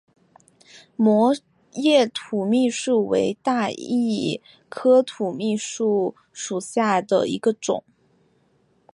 [0.95, 1.35] 膜
[1.73, 7.83] 叶土蜜树为大戟科土蜜树属下的一个种。